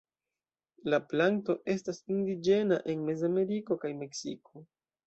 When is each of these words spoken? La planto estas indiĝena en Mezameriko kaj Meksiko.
La 0.93 0.99
planto 1.11 1.57
estas 1.75 2.01
indiĝena 2.17 2.81
en 2.95 3.07
Mezameriko 3.13 3.81
kaj 3.87 3.97
Meksiko. 4.03 4.69